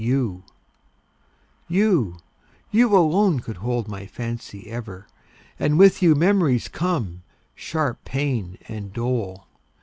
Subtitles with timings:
[0.03, 0.45] You,
[1.67, 2.03] you
[2.73, 5.05] alone could hold my fancy ever!
[5.59, 7.21] And with you memories come,
[7.55, 9.45] sharp pain, and dole.